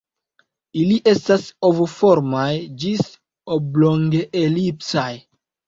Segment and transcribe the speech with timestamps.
[0.83, 2.47] Ili estas ovoformaj
[2.85, 3.05] ĝis
[3.59, 5.09] oblonge-elipsaj.